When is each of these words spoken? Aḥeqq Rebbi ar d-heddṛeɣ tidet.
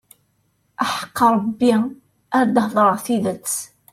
Aḥeqq 0.83 1.17
Rebbi 1.35 1.71
ar 2.37 2.45
d-heddṛeɣ 2.47 2.97
tidet. 3.05 3.51